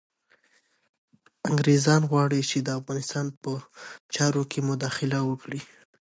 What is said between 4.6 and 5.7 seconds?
مداخله وکړي.